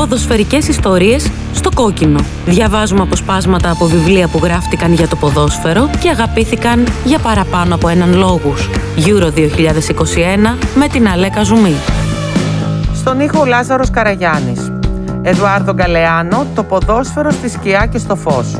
[0.00, 2.20] Ποδοσφαιρικές ιστορίες στο κόκκινο.
[2.46, 8.14] Διαβάζουμε αποσπάσματα από βιβλία που γράφτηκαν για το ποδόσφαιρο και αγαπήθηκαν για παραπάνω από έναν
[8.14, 8.70] λόγους.
[8.96, 11.74] Euro 2021 με την Αλέκα Ζουμή.
[12.94, 14.72] Στον ήχο Λάζαρος Καραγιάννης.
[15.22, 18.58] Εδουάρδο Γκαλεάνο, το ποδόσφαιρο στη σκιά και στο φως.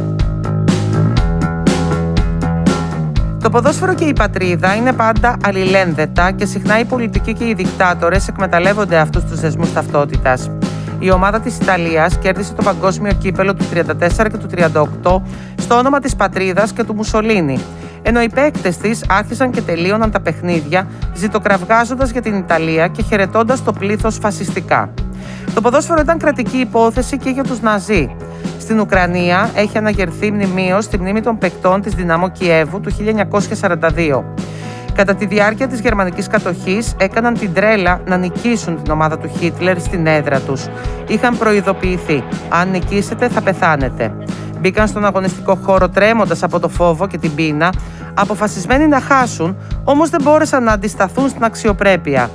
[3.43, 8.29] Το ποδόσφαιρο και η πατρίδα είναι πάντα αλληλένδετα και συχνά οι πολιτικοί και οι δικτάτορες
[8.29, 10.51] εκμεταλλεύονται αυτούς τους δεσμούς ταυτότητας.
[11.03, 14.47] Η ομάδα της Ιταλίας κέρδισε το παγκόσμιο κύπελο του 34 και του
[15.03, 15.23] 38
[15.57, 17.59] στο όνομα της πατρίδας και του Μουσολίνη,
[18.03, 23.65] ενώ οι παίκτες της άρχισαν και τελείωναν τα παιχνίδια ζητοκραυγάζοντας για την Ιταλία και χαιρετώντας
[23.65, 24.91] το πλήθος φασιστικά.
[25.55, 28.17] Το ποδόσφαιρο ήταν κρατική υπόθεση και για τους Ναζί.
[28.59, 32.91] Στην Ουκρανία έχει αναγερθεί μνημείο στη μνήμη των παικτών της Δυναμό Κιέβου του
[33.61, 34.23] 1942.
[35.01, 39.81] Κατά τη διάρκεια της γερμανικής κατοχής έκαναν την τρέλα να νικήσουν την ομάδα του Χίτλερ
[39.81, 40.67] στην έδρα τους.
[41.07, 44.15] Είχαν προειδοποιηθεί «Αν νικήσετε θα πεθάνετε».
[44.61, 47.73] Μπήκαν στον αγωνιστικό χώρο τρέμοντας από το φόβο και την πείνα,
[48.15, 52.31] αποφασισμένοι να χάσουν, όμως δεν μπόρεσαν να αντισταθούν στην αξιοπρέπεια.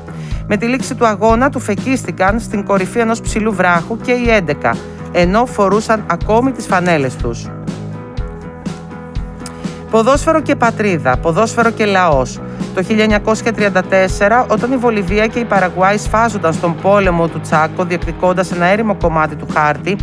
[0.47, 4.71] Με τη λήξη του αγώνα του φεκίστηκαν στην κορυφή ενός ψηλού βράχου και οι 11,
[5.11, 7.49] ενώ φορούσαν ακόμη τις φανέλες τους.
[9.91, 12.39] Ποδόσφαιρο και πατρίδα, ποδόσφαιρο και λαός.
[12.75, 18.65] Το 1934, όταν η Βολιβία και η Παραγουάη σφάζονταν στον πόλεμο του Τσάκο, διεκδικώντας ένα
[18.65, 19.95] έρημο κομμάτι του χάρτη,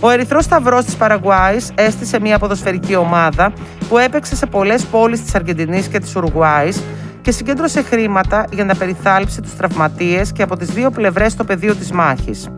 [0.00, 3.52] ο Ερυθρός Σταυρός της Παραγουάης έστησε μια ποδοσφαιρική ομάδα
[3.88, 6.82] που έπαιξε σε πολλές πόλεις της Αργεντινής και της Ουρουγουάης
[7.22, 11.74] και συγκέντρωσε χρήματα για να περιθάλψει τους τραυματίες και από τις δύο πλευρές στο πεδίο
[11.74, 12.48] της μάχης.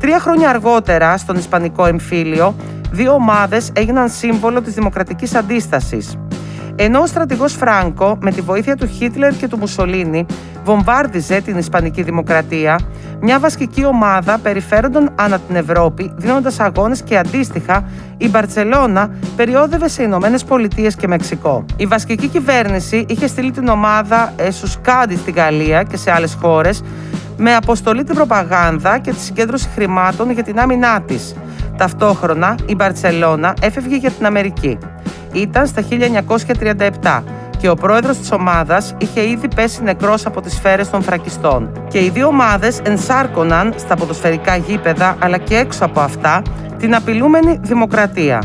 [0.00, 2.54] Τρία χρόνια αργότερα, στον Ισπανικό εμφύλιο,
[2.90, 6.18] δύο ομάδες έγιναν σύμβολο της δημοκρατικής αντίστασης.
[6.78, 10.26] Ενώ ο στρατηγός Φράνκο, με τη βοήθεια του Χίτλερ και του Μουσολίνη,
[10.64, 12.80] βομβάρδιζε την Ισπανική Δημοκρατία,
[13.20, 17.84] μια βασκική ομάδα περιφέρονταν ανά την Ευρώπη, δίνοντας αγώνες και αντίστοιχα
[18.16, 21.64] η Μπαρσελόνα περιόδευε σε Ηνωμένες Πολιτείες και Μεξικό.
[21.76, 26.82] Η βασκική κυβέρνηση είχε στείλει την ομάδα Σουσκάντι στη Γαλλία και σε άλλες χώρες
[27.36, 31.34] με αποστολή την προπαγάνδα και τη συγκέντρωση χρημάτων για την άμυνά της.
[31.76, 34.78] Ταυτόχρονα η Μπαρσελόνα έφευγε για την Αμερική.
[35.36, 35.82] Ήταν στα
[37.02, 37.22] 1937
[37.58, 41.70] και ο πρόεδρος της ομάδας είχε ήδη πέσει νεκρός από τις σφαίρες των φρακιστών.
[41.88, 46.42] Και οι δύο ομάδες ενσάρκωναν στα ποδοσφαιρικά γήπεδα αλλά και έξω από αυτά
[46.78, 48.42] την απειλούμενη δημοκρατία.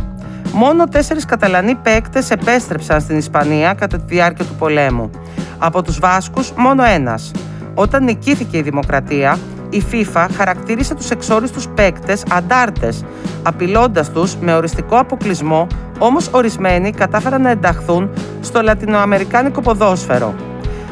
[0.54, 5.10] Μόνο τέσσερις Καταλανοί παίκτες επέστρεψαν στην Ισπανία κατά τη διάρκεια του πολέμου.
[5.58, 7.32] Από τους Βάσκους μόνο ένας.
[7.74, 9.38] Όταν νικήθηκε η δημοκρατία,
[9.72, 13.04] η FIFA χαρακτήρισε τους εξόριστους παίκτες αντάρτες,
[13.44, 15.68] απειλώντας τους με οριστικό αποκλεισμό,
[16.00, 18.10] όμως ορισμένοι κατάφεραν να ενταχθούν
[18.42, 20.36] στο λατινοαμερικάνικο ποδόσφαιρο.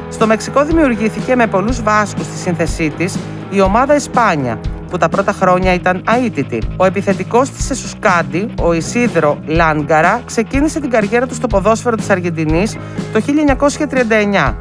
[0.10, 3.18] Στο Μεξικό δημιουργήθηκε με πολλούς Βάσκους στη σύνθεσή της
[3.50, 4.60] η ομάδα Ισπάνια,
[4.90, 6.62] που τα πρώτα χρόνια ήταν αίτητη.
[6.78, 12.78] Ο επιθετικός της Εσουσκάντι, ο Ισίδρο Λάνγκαρα, ξεκίνησε την καριέρα του στο ποδόσφαιρο της Αργεντινής
[13.14, 14.54] το 1939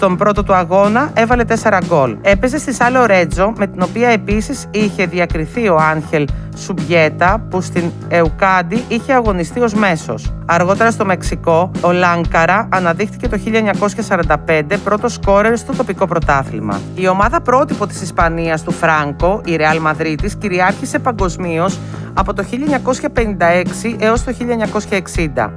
[0.00, 2.16] στον πρώτο του αγώνα έβαλε 4 γκολ.
[2.20, 7.90] Έπαιζε στη Σάλο Ρέτζο, με την οποία επίσης είχε διακριθεί ο Άγχελ Σουμπιέτα, που στην
[8.08, 10.32] Εουκάντι είχε αγωνιστεί ως μέσος.
[10.46, 16.80] Αργότερα στο Μεξικό, ο Λάνκαρα αναδείχθηκε το 1945 πρώτος σκόρερ στο τοπικό πρωτάθλημα.
[16.94, 21.78] Η ομάδα πρότυπο της Ισπανίας του Φράγκο, η Ρεάλ Μαδρίτη, κυριάρχησε παγκοσμίως
[22.14, 25.50] από το 1956 έως το 1960.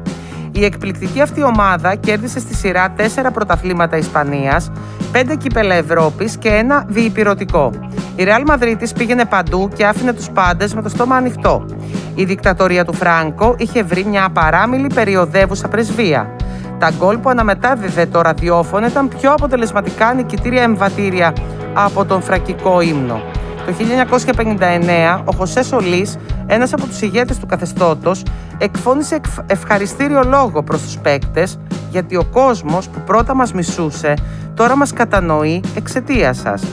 [0.56, 4.72] Η εκπληκτική αυτή ομάδα κέρδισε στη σειρά τέσσερα πρωταθλήματα Ισπανίας,
[5.12, 7.72] πέντε κύπελα Ευρώπης και ένα διυπηρωτικό.
[8.16, 11.66] Η Real Madrid πήγαινε παντού και άφηνε τους πάντες με το στόμα ανοιχτό.
[12.16, 16.36] Η δικτατορία του Φράγκο είχε βρει μια απαράμιλη περιοδεύουσα πρεσβεία.
[16.80, 21.34] Τα γκολ που αναμετάδιδε το ραδιόφωνο ήταν πιο αποτελεσματικά νικητήρια εμβατήρια
[21.74, 23.22] από τον φρακικό ύμνο.
[23.66, 28.24] Το 1959 ο Χωσέ Σολής, ένας από τους ηγέτες του καθεστώτος,
[28.58, 31.60] εκφώνησε ευχαριστήριο λόγο προς τους παίκτες
[31.90, 34.14] γιατί ο κόσμος που πρώτα μας μισούσε
[34.54, 36.64] τώρα μας κατανοεί εξαιτίας σας.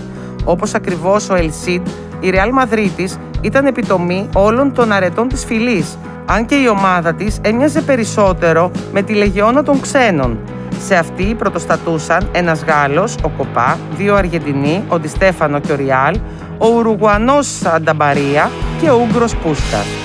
[0.45, 1.87] Όπως ακριβώς ο Ελσίντ,
[2.21, 7.39] η Ρεάλ Μαδρίτης ήταν επιτομή όλων των αρετών της φυλής, αν και η ομάδα της
[7.43, 10.39] έμοιαζε περισσότερο με τη λεγεώνα των ξένων.
[10.87, 16.17] Σε αυτή πρωτοστατούσαν ένας Γάλλος, ο Κοπά, δύο Αργεντινοί, ο Ντιστέφανο και ο Ριάλ,
[16.59, 18.51] ο Ουρουγουανός Ανταμπαρία
[18.81, 20.00] και ο Ούγκρος Πούσκας.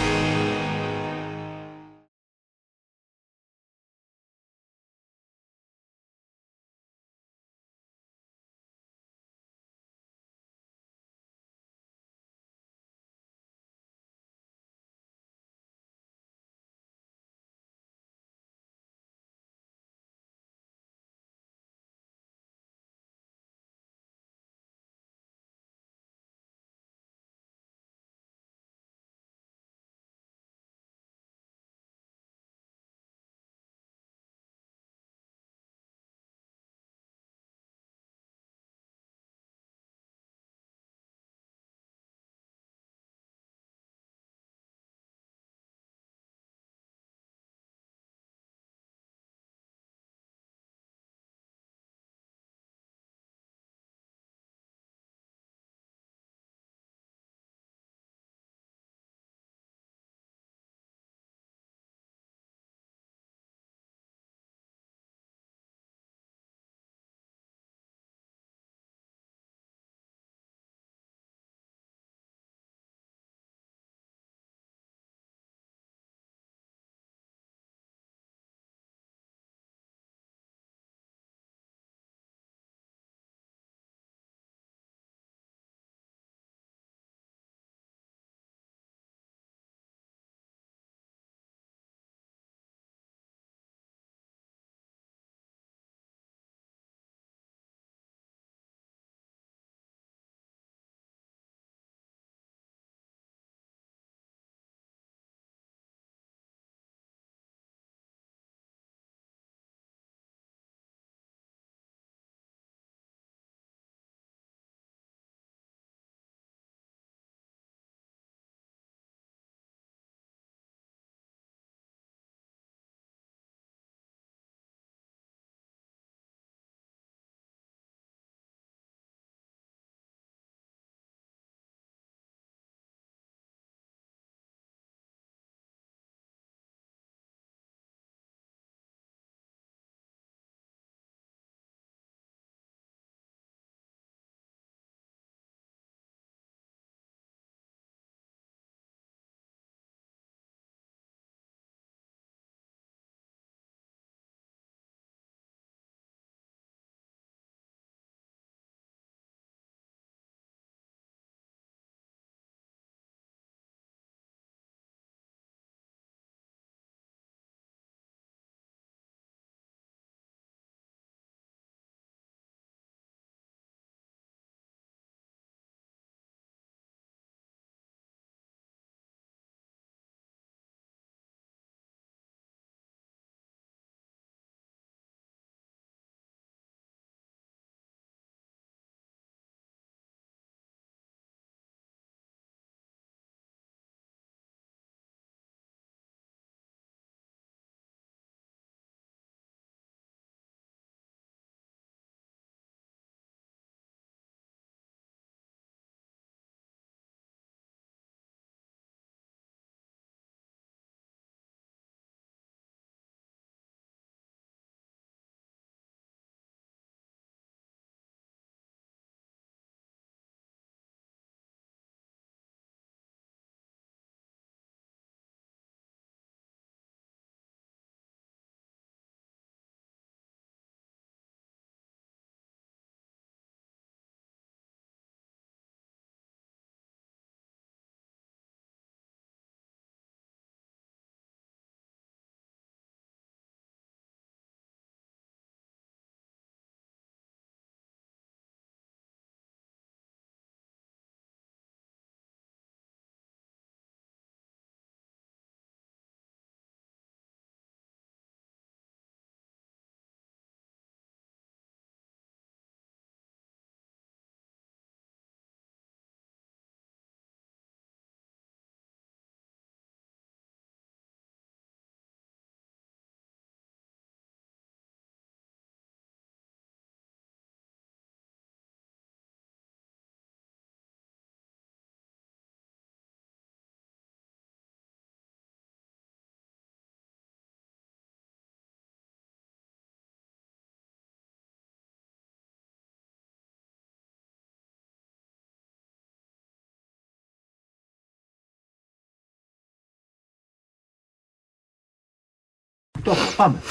[303.05, 303.61] Το πάμε.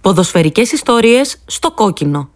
[0.00, 2.28] Ποδοσφαιρικές ιστορίες στο κόκκινο.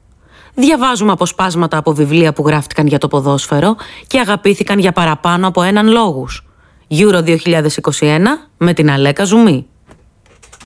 [0.54, 5.88] Διαβάζουμε αποσπάσματα από βιβλία που γράφτηκαν για το ποδόσφαιρο και αγαπήθηκαν για παραπάνω από έναν
[5.88, 6.46] λόγους.
[6.90, 8.18] Euro 2021
[8.56, 9.66] με την Αλέκα Ζουμί.